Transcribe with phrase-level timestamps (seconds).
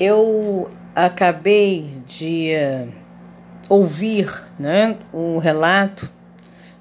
[0.00, 2.52] Eu acabei de
[3.68, 6.10] ouvir né, um relato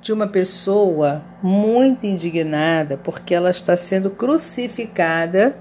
[0.02, 5.58] de uma pessoa muito indignada porque ela está sendo crucificada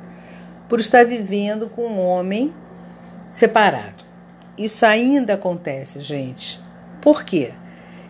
[0.68, 2.52] por estar vivendo com um homem
[3.32, 4.04] separado.
[4.56, 6.60] Isso ainda acontece, gente.
[7.00, 7.52] Por quê?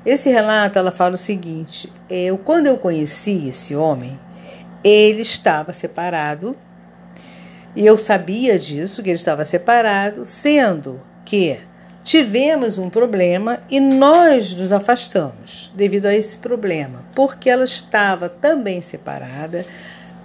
[0.04, 4.18] Esse relato ela fala o seguinte: eu quando eu conheci esse homem,
[4.84, 6.56] ele estava separado
[7.76, 11.58] e eu sabia disso que ele estava separado, sendo que
[12.02, 18.80] tivemos um problema e nós nos afastamos devido a esse problema, porque ela estava também
[18.80, 19.66] separada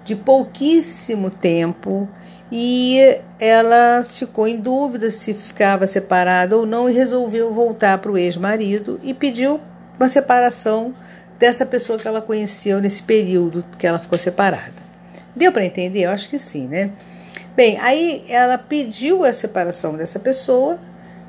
[0.05, 2.07] de pouquíssimo tempo
[2.49, 8.17] e ela ficou em dúvida se ficava separada ou não e resolveu voltar para o
[8.17, 9.59] ex-marido e pediu
[9.99, 10.93] uma separação
[11.37, 14.81] dessa pessoa que ela conheceu nesse período que ela ficou separada.
[15.35, 16.03] Deu para entender?
[16.03, 16.91] Eu acho que sim, né?
[17.55, 20.79] Bem, aí ela pediu a separação dessa pessoa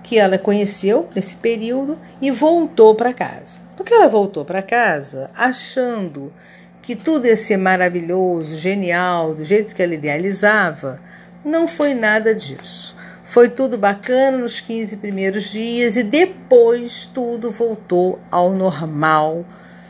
[0.04, 3.60] que ela conheceu nesse período e voltou para casa.
[3.76, 6.32] No que ela voltou para casa, achando
[6.80, 11.00] que tudo ia ser maravilhoso, genial, do jeito que ela idealizava,
[11.44, 12.96] não foi nada disso.
[13.24, 19.44] Foi tudo bacana nos 15 primeiros dias e depois tudo voltou ao normal,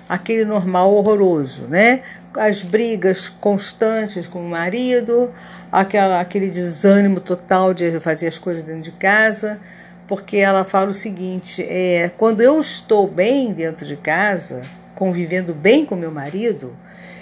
[0.08, 2.02] aquele normal horroroso, né?
[2.36, 5.30] As brigas constantes com o marido,
[5.70, 9.60] aquela, aquele desânimo total de fazer as coisas dentro de casa
[10.12, 14.60] porque ela fala o seguinte: é, quando eu estou bem dentro de casa,
[14.94, 16.76] convivendo bem com meu marido,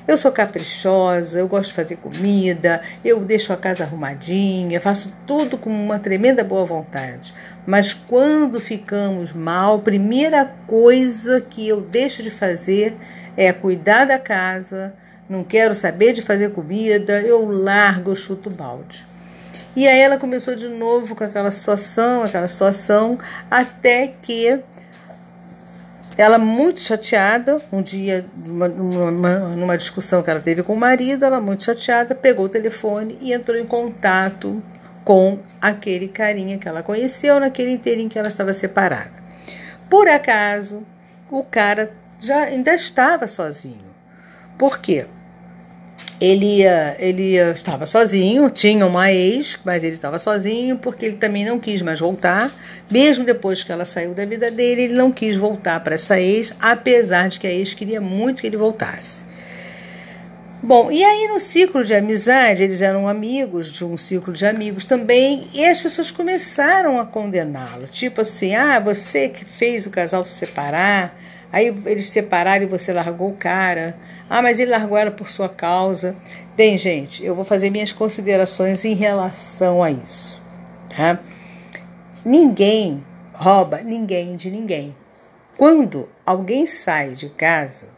[0.08, 5.56] eu sou caprichosa, eu gosto de fazer comida, eu deixo a casa arrumadinha, faço tudo
[5.56, 7.32] com uma tremenda boa vontade.
[7.64, 12.96] Mas quando ficamos mal, a primeira coisa que eu deixo de fazer
[13.36, 14.94] é cuidar da casa,
[15.30, 19.06] não quero saber de fazer comida, eu largo, eu chuto balde.
[19.76, 23.16] E aí ela começou de novo com aquela situação, aquela situação,
[23.48, 24.60] até que
[26.18, 31.24] ela muito chateada, um dia, numa, numa, numa, discussão que ela teve com o marido,
[31.24, 34.60] ela muito chateada, pegou o telefone e entrou em contato
[35.04, 39.12] com aquele carinha que ela conheceu naquele inteirinho que ela estava separada.
[39.88, 40.82] Por acaso,
[41.30, 43.90] o cara já ainda estava sozinho.
[44.58, 45.06] Por quê?
[46.20, 46.62] Ele,
[46.98, 51.80] ele estava sozinho, tinha uma ex, mas ele estava sozinho porque ele também não quis
[51.80, 52.52] mais voltar.
[52.90, 56.52] Mesmo depois que ela saiu da vida dele, ele não quis voltar para essa ex,
[56.60, 59.24] apesar de que a ex queria muito que ele voltasse.
[60.62, 64.84] Bom, e aí no ciclo de amizade, eles eram amigos de um ciclo de amigos
[64.84, 67.86] também, e as pessoas começaram a condená-lo.
[67.86, 71.18] Tipo assim, ah, você que fez o casal se separar,
[71.50, 73.96] aí eles se separaram e você largou o cara.
[74.32, 76.14] Ah, mas ele largou ela por sua causa.
[76.56, 80.40] Bem, gente, eu vou fazer minhas considerações em relação a isso.
[80.88, 81.18] Tá?
[82.24, 84.94] Ninguém rouba ninguém de ninguém.
[85.56, 87.88] Quando alguém sai de casa,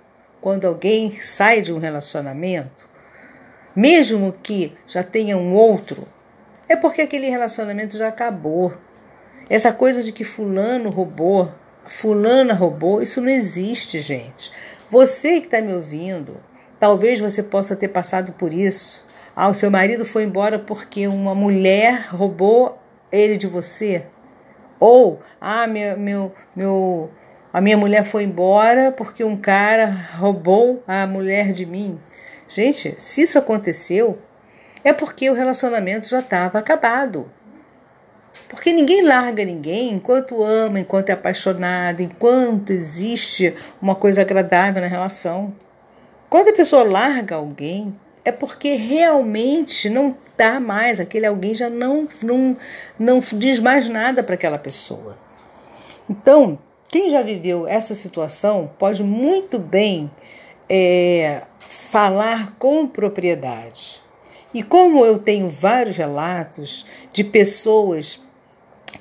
[0.41, 2.89] quando alguém sai de um relacionamento,
[3.77, 6.09] mesmo que já tenha um outro,
[6.67, 8.73] é porque aquele relacionamento já acabou.
[9.51, 11.53] Essa coisa de que fulano roubou,
[11.87, 14.53] fulana roubou, isso não existe, gente.
[14.91, 16.37] Você que está me ouvindo,
[16.79, 19.05] talvez você possa ter passado por isso.
[19.35, 22.79] Ah, o seu marido foi embora porque uma mulher roubou
[23.11, 24.07] ele de você.
[24.79, 27.11] Ou, ah, meu, meu, meu,
[27.53, 29.87] a minha mulher foi embora porque um cara
[30.19, 32.01] roubou a mulher de mim.
[32.49, 34.19] Gente, se isso aconteceu,
[34.85, 37.31] é porque o relacionamento já estava acabado.
[38.49, 44.89] Porque ninguém larga ninguém enquanto ama, enquanto é apaixonado, enquanto existe uma coisa agradável na
[44.89, 45.55] relação.
[46.29, 47.95] Quando a pessoa larga alguém,
[48.25, 52.57] é porque realmente não dá mais, aquele alguém já não, não,
[52.99, 55.17] não diz mais nada para aquela pessoa.
[56.09, 60.11] Então, quem já viveu essa situação pode muito bem
[60.69, 64.02] é, falar com propriedade.
[64.55, 68.21] E como eu tenho vários relatos de pessoas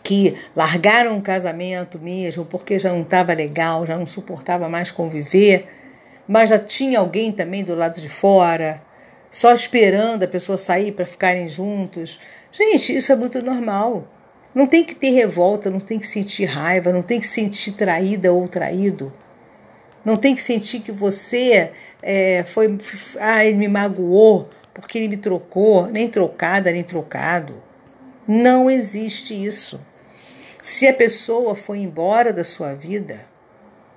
[0.01, 5.68] que largaram o casamento mesmo porque já não estava legal, já não suportava mais conviver,
[6.27, 8.81] mas já tinha alguém também do lado de fora,
[9.30, 12.19] só esperando a pessoa sair para ficarem juntos.
[12.51, 14.07] Gente, isso é muito normal.
[14.53, 18.31] Não tem que ter revolta, não tem que sentir raiva, não tem que sentir traída
[18.31, 19.12] ou traído.
[20.03, 21.71] Não tem que sentir que você
[22.01, 22.65] é, foi.
[23.45, 27.62] Ele me magoou porque ele me trocou, nem trocada, nem trocado.
[28.27, 29.81] Não existe isso.
[30.62, 33.21] Se a pessoa foi embora da sua vida,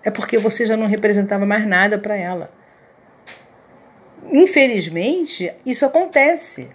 [0.02, 2.50] é porque você já não representava mais nada para ela.
[4.32, 6.68] Infelizmente, isso acontece.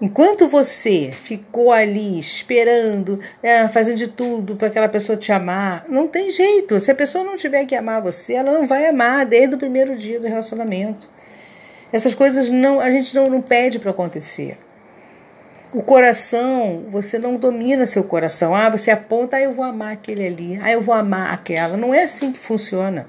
[0.00, 6.08] Enquanto você ficou ali esperando, é, fazendo de tudo para aquela pessoa te amar, não
[6.08, 6.80] tem jeito.
[6.80, 9.94] Se a pessoa não tiver que amar você, ela não vai amar desde o primeiro
[9.96, 11.06] dia do relacionamento.
[11.92, 14.58] Essas coisas não, a gente não, não pede para acontecer.
[15.72, 18.54] O coração, você não domina seu coração.
[18.54, 21.76] Ah, você aponta, ah, eu vou amar aquele ali, ah, eu vou amar aquela.
[21.76, 23.06] Não é assim que funciona.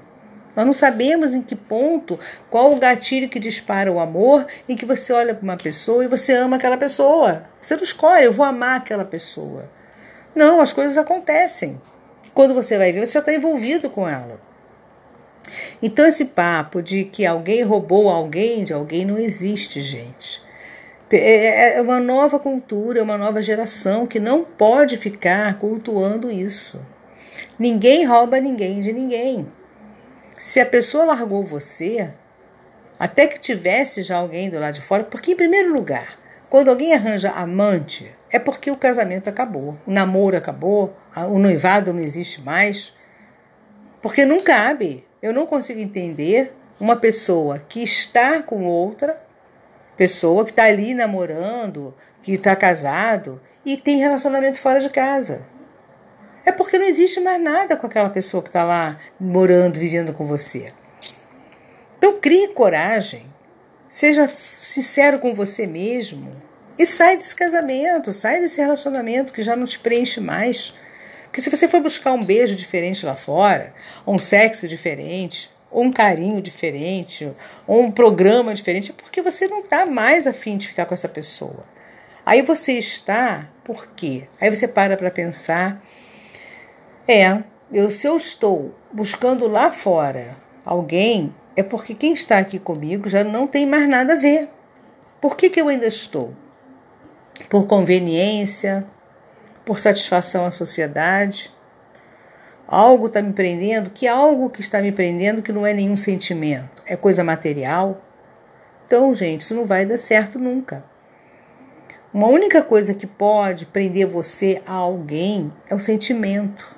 [0.54, 2.20] Nós não sabemos em que ponto,
[2.50, 6.08] qual o gatilho que dispara o amor, em que você olha para uma pessoa e
[6.08, 7.42] você ama aquela pessoa.
[7.60, 9.64] Você não escolhe, eu vou amar aquela pessoa.
[10.34, 11.80] Não, as coisas acontecem.
[12.34, 14.38] Quando você vai ver, você já está envolvido com ela.
[15.82, 20.42] Então, esse papo de que alguém roubou alguém de alguém não existe, gente.
[21.10, 26.30] É, é, é uma nova cultura, é uma nova geração que não pode ficar cultuando
[26.30, 26.80] isso.
[27.58, 29.46] Ninguém rouba ninguém de ninguém.
[30.38, 32.10] Se a pessoa largou você,
[32.98, 36.18] até que tivesse já alguém do lado de fora, porque, em primeiro lugar,
[36.48, 42.00] quando alguém arranja amante, é porque o casamento acabou, o namoro acabou, o noivado não
[42.00, 42.94] existe mais.
[44.00, 45.04] Porque não cabe.
[45.22, 49.22] Eu não consigo entender uma pessoa que está com outra
[49.96, 55.46] pessoa que está ali namorando, que está casado e tem relacionamento fora de casa.
[56.44, 60.26] É porque não existe mais nada com aquela pessoa que está lá morando, vivendo com
[60.26, 60.72] você.
[61.98, 63.26] Então crie coragem,
[63.88, 66.32] seja sincero com você mesmo
[66.76, 70.74] e sai desse casamento, sai desse relacionamento que já não te preenche mais.
[71.32, 73.72] Porque se você for buscar um beijo diferente lá fora,
[74.04, 77.32] ou um sexo diferente, ou um carinho diferente,
[77.66, 81.08] ou um programa diferente, é porque você não está mais afim de ficar com essa
[81.08, 81.60] pessoa.
[82.26, 84.24] Aí você está, por quê?
[84.38, 85.82] Aí você para para pensar,
[87.08, 87.42] é,
[87.72, 93.24] eu se eu estou buscando lá fora alguém, é porque quem está aqui comigo já
[93.24, 94.50] não tem mais nada a ver.
[95.18, 96.34] Por que, que eu ainda estou?
[97.48, 98.86] Por conveniência,
[99.64, 101.50] por satisfação à sociedade.
[102.66, 106.82] Algo está me prendendo, que algo que está me prendendo que não é nenhum sentimento,
[106.86, 108.02] é coisa material.
[108.86, 110.84] Então, gente, isso não vai dar certo nunca.
[112.12, 116.76] Uma única coisa que pode prender você a alguém é o sentimento.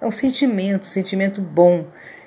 [0.00, 1.84] É um sentimento, um sentimento bom,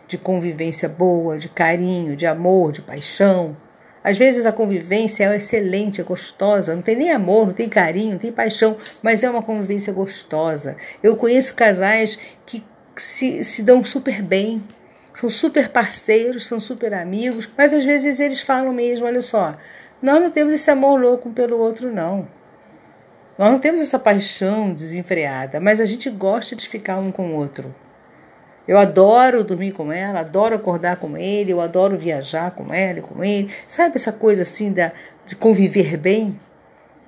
[0.07, 3.57] de convivência boa, de carinho, de amor, de paixão.
[4.03, 8.11] Às vezes a convivência é excelente, é gostosa, não tem nem amor, não tem carinho,
[8.11, 10.75] não tem paixão, mas é uma convivência gostosa.
[11.01, 12.63] Eu conheço casais que
[12.95, 14.63] se, se dão super bem,
[15.13, 19.55] são super parceiros, são super amigos, mas às vezes eles falam mesmo: olha só,
[20.01, 22.27] nós não temos esse amor louco um pelo outro, não.
[23.37, 27.35] Nós não temos essa paixão desenfreada, mas a gente gosta de ficar um com o
[27.35, 27.73] outro.
[28.67, 33.01] Eu adoro dormir com ela, adoro acordar com ele, eu adoro viajar com ela e
[33.01, 33.49] com ele.
[33.67, 34.93] Sabe essa coisa assim da,
[35.25, 36.39] de conviver bem?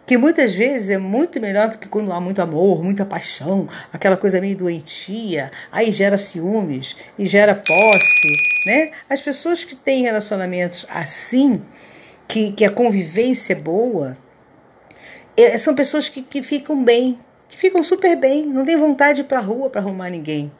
[0.05, 4.17] Que muitas vezes é muito melhor do que quando há muito amor, muita paixão, aquela
[4.17, 8.37] coisa meio doentia, aí gera ciúmes e gera posse,
[8.67, 8.91] né?
[9.09, 11.61] As pessoas que têm relacionamentos assim,
[12.27, 14.15] que, que a convivência é boa,
[15.37, 17.17] é, são pessoas que, que ficam bem,
[17.49, 20.51] que ficam super bem, não tem vontade para rua para arrumar ninguém.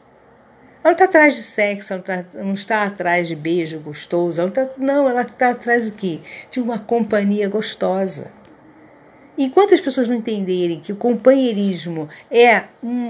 [0.86, 4.40] Ela está atrás de sexo, ela tá, não está atrás de beijo gostoso.
[4.40, 6.20] Ela tá, não, ela está atrás do quê?
[6.48, 8.30] De uma companhia gostosa.
[9.36, 12.66] Enquanto as pessoas não entenderem que o companheirismo é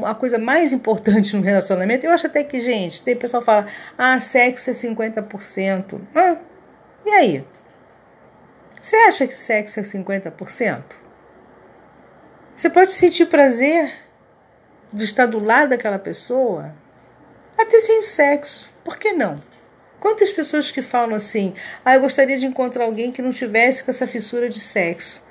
[0.06, 3.66] a coisa mais importante no relacionamento, eu acho até que, gente, tem pessoal que fala,
[3.98, 6.00] ah, sexo é 50%.
[6.14, 6.38] Ah,
[7.04, 7.44] e aí?
[8.80, 10.82] Você acha que sexo é 50%?
[12.56, 13.92] Você pode sentir prazer
[14.90, 16.74] de estar do lado daquela pessoa,
[17.58, 18.68] até sem o sexo.
[18.84, 19.38] Por que não?
[19.98, 23.90] Quantas pessoas que falam assim, ah, eu gostaria de encontrar alguém que não tivesse com
[23.90, 25.22] essa fissura de sexo.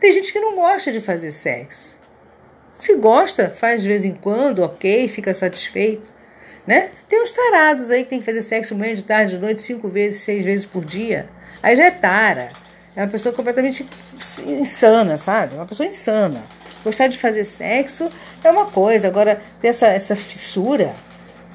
[0.00, 1.94] Tem gente que não gosta de fazer sexo.
[2.78, 6.12] Se gosta, faz de vez em quando, ok, fica satisfeito.
[6.66, 6.90] Né?
[7.08, 9.88] Tem uns tarados aí que tem que fazer sexo manhã, de tarde, de noite, cinco
[9.88, 11.28] vezes, seis vezes por dia.
[11.62, 12.50] Aí já é tara.
[12.96, 13.86] É uma pessoa completamente
[14.46, 15.56] insana, sabe?
[15.56, 16.42] Uma pessoa insana.
[16.84, 18.10] Gostar de fazer sexo
[18.42, 20.94] é uma coisa, agora ter essa, essa fissura.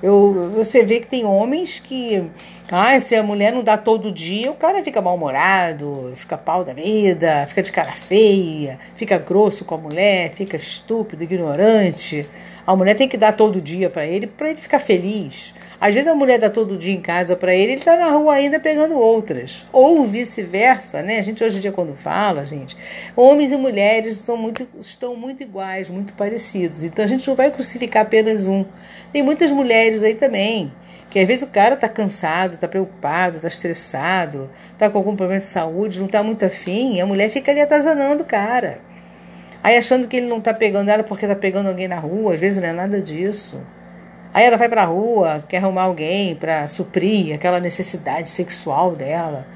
[0.01, 2.23] Eu, você vê que tem homens que.
[2.71, 6.71] Ah, se a mulher não dá todo dia, o cara fica mal-humorado, fica pau da
[6.71, 12.29] vida, fica de cara feia, fica grosso com a mulher, fica estúpido, ignorante.
[12.67, 15.53] A mulher tem que dar todo dia para ele, para ele ficar feliz.
[15.81, 18.33] Às vezes a mulher dá todo dia em casa para ele, ele está na rua
[18.33, 19.65] ainda pegando outras.
[19.71, 21.19] Ou vice-versa, né?
[21.19, 22.75] A gente hoje em dia quando fala, gente,
[23.15, 26.83] homens e mulheres são muito, estão muito iguais, muito parecidos.
[26.83, 28.65] Então a gente não vai crucificar apenas um.
[29.13, 30.71] Tem muitas mulheres aí também
[31.09, 35.39] que às vezes o cara está cansado, está preocupado, está estressado, está com algum problema
[35.39, 38.79] de saúde, não está muito afim, e a mulher fica ali atazanando o cara.
[39.63, 42.39] Aí achando que ele não está pegando ela porque está pegando alguém na rua, às
[42.39, 43.59] vezes não é nada disso.
[44.33, 49.47] Aí ela vai para a rua, quer arrumar alguém para suprir aquela necessidade sexual dela.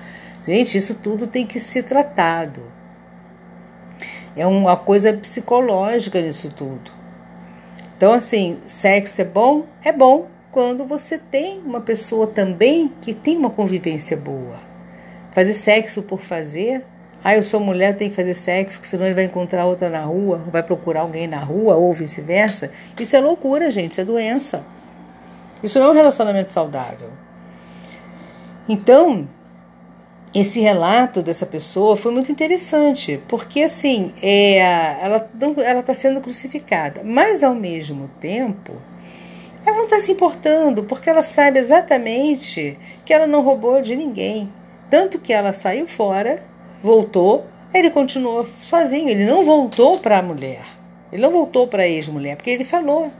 [0.48, 2.62] Gente, isso tudo tem que ser tratado.
[4.36, 6.92] É uma coisa psicológica nisso tudo.
[7.96, 9.65] Então, assim, sexo é bom?
[9.84, 14.58] É bom quando você tem uma pessoa também que tem uma convivência boa.
[15.32, 16.84] Fazer sexo por fazer
[17.24, 20.01] ah, eu sou mulher, tenho que fazer sexo, porque senão ele vai encontrar outra na
[20.01, 22.70] rua, vai procurar alguém na rua, ou vice-versa.
[23.00, 24.63] Isso é loucura, gente, isso é doença.
[25.63, 27.10] Isso não é um relacionamento saudável.
[28.68, 29.25] Então,
[30.34, 34.58] esse relato dessa pessoa foi muito interessante, porque assim, é,
[35.01, 38.74] ela está sendo crucificada, mas ao mesmo tempo,
[39.65, 44.51] ela não está se importando, porque ela sabe exatamente que ela não roubou de ninguém.
[44.89, 46.44] Tanto que ela saiu fora
[46.84, 50.66] voltou, ele continuou sozinho, ele não voltou para a mulher.
[51.12, 53.12] Ele não voltou para a ex-mulher, porque ele falou: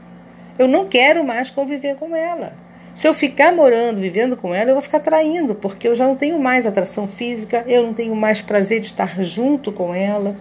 [0.58, 2.52] eu não quero mais conviver com ela.
[2.94, 6.14] Se eu ficar morando, vivendo com ela, eu vou ficar traindo, porque eu já não
[6.14, 10.36] tenho mais atração física, eu não tenho mais prazer de estar junto com ela,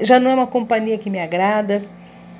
[0.00, 1.82] já não é uma companhia que me agrada.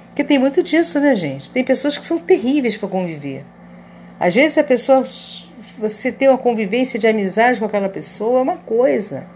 [0.08, 1.50] Porque tem muito disso, né, gente?
[1.50, 3.44] Tem pessoas que são terríveis para conviver.
[4.18, 5.04] Às vezes a pessoa,
[5.78, 9.26] você tem uma convivência de amizade com aquela pessoa, é uma coisa.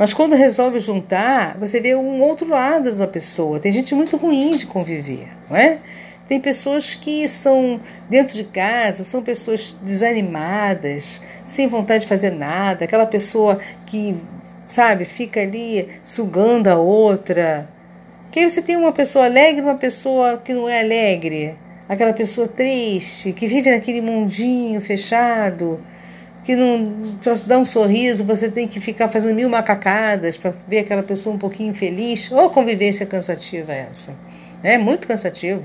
[0.00, 3.60] Mas quando resolve juntar, você vê um outro lado da pessoa.
[3.60, 5.76] Tem gente muito ruim de conviver, não é?
[6.26, 7.78] Tem pessoas que são
[8.08, 14.16] dentro de casa, são pessoas desanimadas, sem vontade de fazer nada, aquela pessoa que,
[14.66, 17.68] sabe, fica ali sugando a outra.
[18.30, 22.48] Que aí você tem uma pessoa alegre uma pessoa que não é alegre, aquela pessoa
[22.48, 25.78] triste, que vive naquele mundinho fechado
[26.50, 30.78] que não para dar um sorriso você tem que ficar fazendo mil macacadas para ver
[30.78, 32.28] aquela pessoa um pouquinho feliz.
[32.32, 34.16] Ou convivência cansativa é essa.
[34.60, 35.62] É muito cansativo.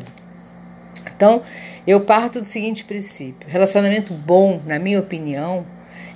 [1.15, 1.41] Então,
[1.87, 5.65] eu parto do seguinte princípio: relacionamento bom, na minha opinião,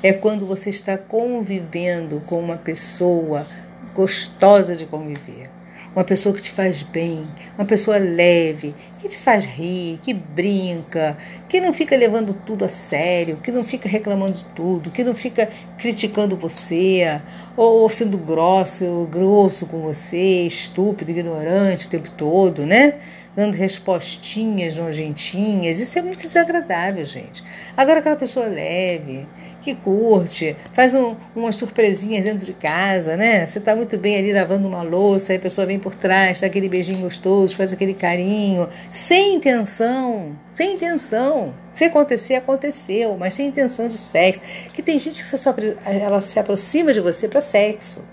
[0.04, 3.48] é quando você está convivendo com uma pessoa
[3.96, 5.50] gostosa de conviver
[5.96, 7.24] uma pessoa que te faz bem,
[7.58, 11.18] uma pessoa leve, que te faz rir, que brinca,
[11.48, 15.16] que não fica levando tudo a sério, que não fica reclamando de tudo, que não
[15.16, 17.22] fica criticando você,
[17.58, 22.96] ou sendo grosso, grosso com você, estúpido, ignorante o tempo todo, né?
[23.36, 25.80] dando respostinhas nojentinhas.
[25.80, 27.44] Isso é muito desagradável, gente.
[27.78, 29.26] Agora, aquela pessoa leve,
[29.62, 33.46] que curte, faz um, umas surpresinhas dentro de casa, né?
[33.46, 36.48] Você está muito bem ali lavando uma louça, aí a pessoa vem por trás, dá
[36.48, 41.54] aquele beijinho gostoso, faz aquele carinho, sem intenção, sem intenção.
[41.74, 44.42] Se acontecer, aconteceu, mas sem intenção de sexo.
[44.74, 48.04] Que tem gente que só, ela se aproxima de você para sexo.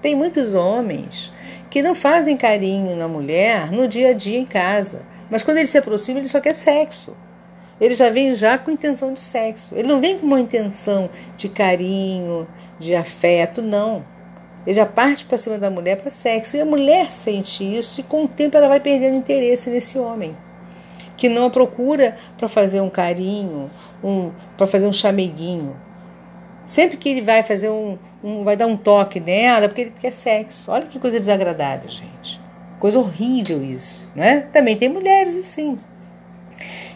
[0.00, 1.32] Tem muitos homens
[1.70, 5.02] que não fazem carinho na mulher no dia a dia em casa.
[5.30, 7.16] Mas quando ele se aproxima, ele só quer sexo.
[7.82, 9.74] Ele já vem já com intenção de sexo.
[9.74, 12.46] Ele não vem com uma intenção de carinho,
[12.78, 14.04] de afeto, não.
[14.64, 16.56] Ele já parte para cima da mulher para sexo.
[16.56, 20.36] E a mulher sente isso e com o tempo ela vai perdendo interesse nesse homem.
[21.16, 23.68] Que não a procura para fazer um carinho,
[24.02, 25.74] um, para fazer um chameguinho.
[26.68, 30.12] Sempre que ele vai fazer um, um, vai dar um toque nela porque ele quer
[30.12, 30.70] sexo.
[30.70, 32.40] Olha que coisa desagradável, gente.
[32.78, 34.46] Coisa horrível isso, né?
[34.52, 35.76] Também tem mulheres assim,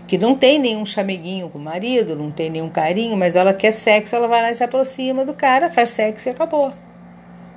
[0.06, 3.72] que não tem nenhum chameguinho com o marido, não tem nenhum carinho, mas ela quer
[3.72, 6.72] sexo, ela vai lá e se aproxima do cara, faz sexo e acabou.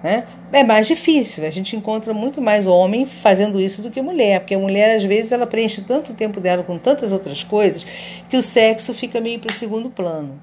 [0.01, 0.23] Né?
[0.51, 4.55] É mais difícil, a gente encontra muito mais homem fazendo isso do que mulher, porque
[4.55, 7.85] a mulher às vezes ela preenche tanto o tempo dela com tantas outras coisas
[8.29, 10.39] que o sexo fica meio para o segundo plano.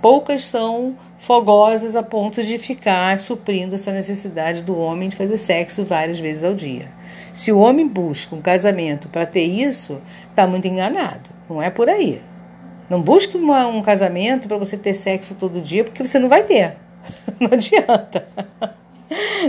[0.00, 5.82] Poucas são fogosas a ponto de ficar suprindo essa necessidade do homem de fazer sexo
[5.82, 6.86] várias vezes ao dia.
[7.34, 11.33] Se o homem busca um casamento para ter isso, está muito enganado.
[11.48, 12.20] Não é por aí.
[12.88, 16.42] Não busque uma, um casamento para você ter sexo todo dia, porque você não vai
[16.42, 16.76] ter.
[17.40, 18.26] Não adianta.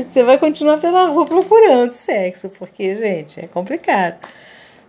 [0.08, 4.18] Você vai continuar pela rua procurando sexo, porque, gente, é complicado,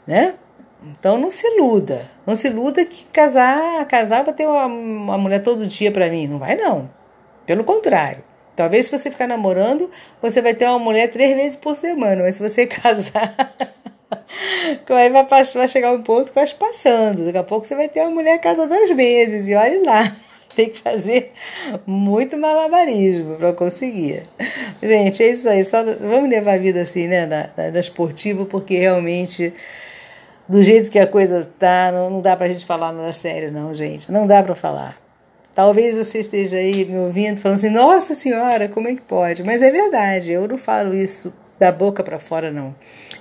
[0.06, 0.34] né?
[0.82, 2.10] Então não se iluda.
[2.26, 6.26] Não se iluda que casar, casar vai ter uma, uma mulher todo dia para mim.
[6.26, 6.90] Não vai não.
[7.44, 8.22] Pelo contrário.
[8.54, 9.90] Talvez se você ficar namorando,
[10.22, 12.22] você vai ter uma mulher três vezes por semana.
[12.22, 13.54] Mas se você casar,
[14.88, 17.24] aí vai, vai chegar um ponto que vai passando.
[17.24, 19.48] Daqui a pouco você vai ter uma mulher a cada dois meses.
[19.48, 20.16] E olhe lá.
[20.54, 21.32] Tem que fazer
[21.86, 24.22] muito malabarismo para conseguir.
[24.82, 25.62] Gente, é isso aí.
[25.62, 27.26] Só, vamos levar a vida assim, né?
[27.26, 29.52] Na, na, na esportiva, porque realmente
[30.48, 33.74] do jeito que a coisa tá, não, não dá pra gente falar nada sério, não,
[33.74, 34.10] gente.
[34.10, 34.96] Não dá para falar.
[35.54, 39.42] Talvez você esteja aí me ouvindo falando assim, nossa senhora, como é que pode?
[39.42, 42.74] Mas é verdade, eu não falo isso da boca para fora, não.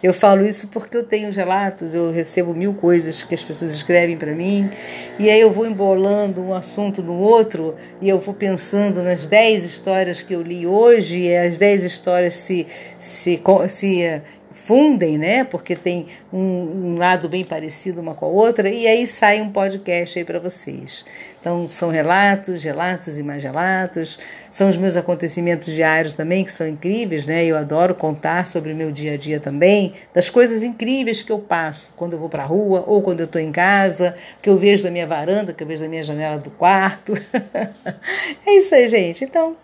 [0.03, 4.17] Eu falo isso porque eu tenho relatos, eu recebo mil coisas que as pessoas escrevem
[4.17, 4.69] para mim,
[5.17, 9.63] e aí eu vou embolando um assunto no outro, e eu vou pensando nas dez
[9.63, 12.67] histórias que eu li hoje, e as dez histórias se,
[12.99, 14.21] se, se
[14.55, 15.43] fundem, né?
[15.43, 19.51] Porque tem um, um, lado bem parecido uma com a outra, e aí sai um
[19.51, 21.05] podcast aí para vocês.
[21.39, 24.17] Então, são relatos, relatos e mais relatos,
[24.49, 27.45] são os meus acontecimentos diários também, que são incríveis, né?
[27.45, 31.37] Eu adoro contar sobre o meu dia a dia também, das coisas incríveis que eu
[31.37, 34.57] passo quando eu vou para a rua ou quando eu estou em casa, que eu
[34.57, 37.13] vejo da minha varanda, que eu vejo da minha janela do quarto.
[38.45, 39.23] é isso aí, gente.
[39.23, 39.55] Então,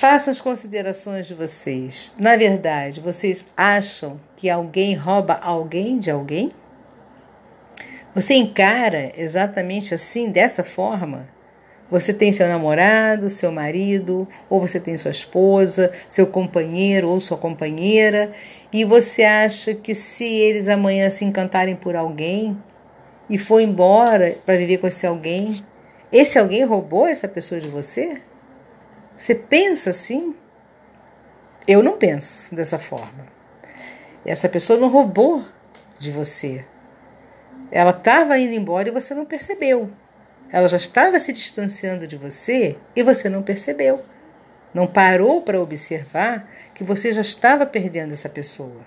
[0.00, 2.14] Façam as considerações de vocês.
[2.18, 6.52] Na verdade, vocês acham que alguém rouba alguém de alguém?
[8.14, 11.28] Você encara exatamente assim, dessa forma?
[11.90, 17.36] Você tem seu namorado, seu marido, ou você tem sua esposa, seu companheiro ou sua
[17.36, 18.32] companheira,
[18.72, 22.56] e você acha que se eles amanhã se encantarem por alguém
[23.28, 25.56] e for embora para viver com esse alguém,
[26.10, 28.22] esse alguém roubou essa pessoa de você?
[29.20, 30.34] Você pensa assim?
[31.68, 33.26] Eu não penso dessa forma.
[34.24, 35.44] Essa pessoa não roubou
[35.98, 36.64] de você.
[37.70, 39.90] Ela estava indo embora e você não percebeu.
[40.50, 44.02] Ela já estava se distanciando de você e você não percebeu.
[44.72, 48.80] Não parou para observar que você já estava perdendo essa pessoa.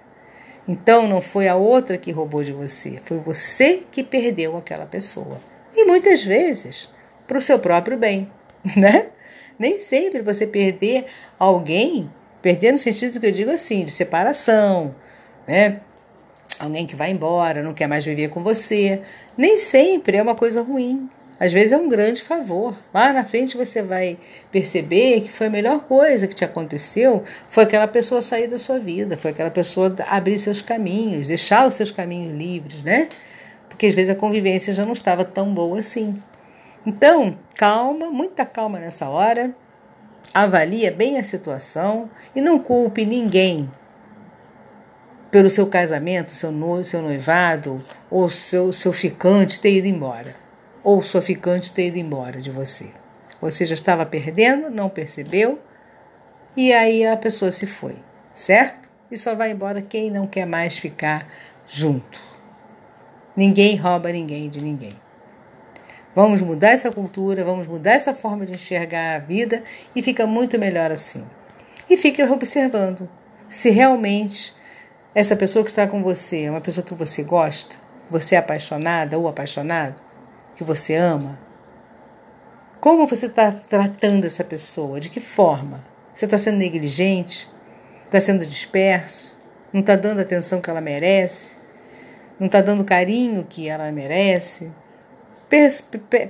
[0.68, 5.40] Então não foi a outra que roubou de você, foi você que perdeu aquela pessoa.
[5.76, 6.90] E muitas vezes
[7.28, 8.32] para o seu próprio bem,
[8.76, 9.13] né?
[9.58, 11.06] Nem sempre você perder
[11.38, 12.10] alguém,
[12.42, 14.94] perder no sentido que eu digo assim, de separação,
[15.48, 15.82] né?
[16.60, 19.02] Alguém que vai embora, não quer mais viver com você.
[19.38, 21.10] Nem sempre é uma coisa ruim.
[21.40, 22.76] Às vezes é um grande favor.
[22.94, 24.18] Lá na frente você vai
[24.52, 28.80] perceber que foi a melhor coisa que te aconteceu, foi aquela pessoa sair da sua
[28.80, 33.10] vida, foi aquela pessoa abrir seus caminhos, deixar os seus caminhos livres, né?
[33.68, 36.16] Porque às vezes a convivência já não estava tão boa assim.
[36.86, 39.56] Então, calma, muita calma nessa hora.
[40.34, 43.70] Avalie bem a situação e não culpe ninguém
[45.30, 50.36] pelo seu casamento, seu, no, seu noivado ou seu, seu ficante ter ido embora.
[50.84, 52.88] Ou sua ficante ter ido embora de você.
[53.40, 55.60] Você já estava perdendo, não percebeu,
[56.56, 57.96] e aí a pessoa se foi,
[58.34, 58.88] certo?
[59.10, 61.28] E só vai embora quem não quer mais ficar
[61.66, 62.20] junto.
[63.36, 65.03] Ninguém rouba ninguém de ninguém.
[66.16, 69.64] Vamos mudar essa cultura, vamos mudar essa forma de enxergar a vida
[69.96, 71.24] e fica muito melhor assim.
[71.90, 73.10] E fique observando
[73.50, 74.54] se realmente
[75.16, 78.38] essa pessoa que está com você é uma pessoa que você gosta, que você é
[78.38, 80.02] apaixonada ou apaixonado,
[80.56, 81.40] que você ama.
[82.80, 85.00] Como você está tratando essa pessoa?
[85.00, 85.84] De que forma?
[86.14, 87.50] Você está sendo negligente?
[88.06, 89.36] Está sendo disperso?
[89.72, 91.58] Não está dando a atenção que ela merece?
[92.40, 94.72] Não está dando o carinho que ela merece?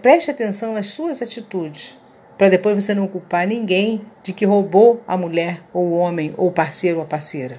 [0.01, 1.97] Preste atenção nas suas atitudes,
[2.37, 6.49] para depois você não culpar ninguém de que roubou a mulher, ou o homem, ou
[6.49, 7.55] o parceiro ou a parceira.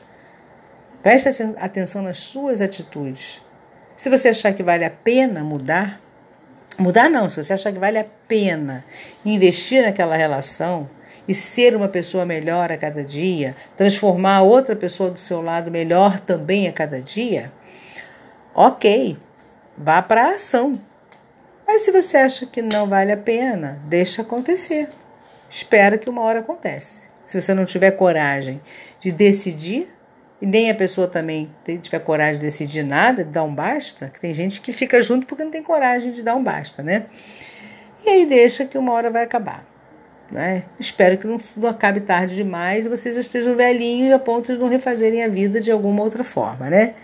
[1.02, 3.40] Preste atenção nas suas atitudes.
[3.96, 6.02] Se você achar que vale a pena mudar,
[6.78, 8.84] mudar não, se você achar que vale a pena
[9.24, 10.86] investir naquela relação
[11.26, 16.20] e ser uma pessoa melhor a cada dia, transformar outra pessoa do seu lado melhor
[16.20, 17.50] também a cada dia,
[18.54, 19.16] ok,
[19.78, 20.78] vá para a ação.
[21.66, 24.88] Mas se você acha que não vale a pena, deixa acontecer.
[25.48, 27.02] Espera que uma hora acontece.
[27.24, 28.60] Se você não tiver coragem
[29.00, 29.88] de decidir,
[30.42, 31.50] e nem a pessoa também
[31.80, 35.26] tiver coragem de decidir nada, de dar um basta, que tem gente que fica junto
[35.26, 37.06] porque não tem coragem de dar um basta, né?
[38.04, 39.64] E aí deixa que uma hora vai acabar.
[40.30, 40.64] Né?
[40.78, 44.58] Espero que não, não acabe tarde demais e vocês já estejam velhinhos a ponto de
[44.58, 46.94] não refazerem a vida de alguma outra forma, né?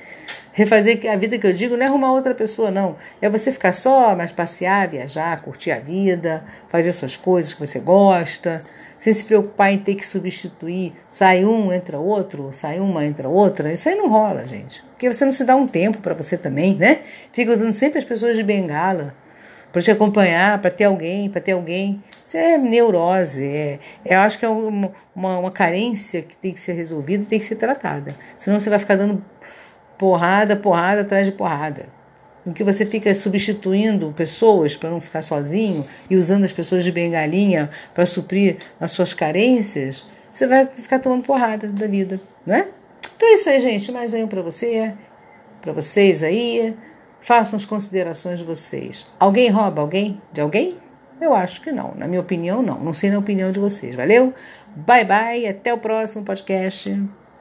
[0.53, 2.97] Refazer a vida que eu digo não é arrumar outra pessoa, não.
[3.23, 7.79] É você ficar só, mas passear, viajar, curtir a vida, fazer suas coisas que você
[7.79, 8.65] gosta,
[8.99, 10.93] sem se preocupar em ter que substituir.
[11.09, 13.73] Sai um, entra outro, sai uma, entra outra.
[13.73, 14.83] Isso aí não rola, gente.
[14.91, 17.01] Porque você não se dá um tempo para você também, né?
[17.33, 19.15] Fica usando sempre as pessoas de bengala
[19.73, 22.03] para te acompanhar, para ter alguém, para ter alguém.
[22.27, 23.45] Isso é neurose.
[23.45, 27.25] É, é, eu acho que é uma, uma, uma carência que tem que ser resolvida,
[27.25, 28.15] tem que ser tratada.
[28.37, 29.25] Senão você vai ficar dando
[30.01, 31.85] porrada, porrada atrás de porrada.
[32.47, 36.91] Em que você fica substituindo pessoas para não ficar sozinho e usando as pessoas de
[36.91, 42.69] bengalinha para suprir as suas carências, você vai ficar tomando porrada da vida, não é?
[43.15, 43.93] Então é isso aí, gente.
[43.93, 44.95] Mais um para você,
[45.61, 46.75] para vocês aí.
[47.21, 49.07] Façam as considerações de vocês.
[49.21, 50.79] Alguém rouba alguém de alguém?
[51.21, 51.93] Eu acho que não.
[51.95, 52.81] Na minha opinião, não.
[52.81, 53.95] Não sei na opinião de vocês.
[53.95, 54.33] Valeu?
[54.75, 55.47] Bye, bye.
[55.47, 56.99] Até o próximo podcast.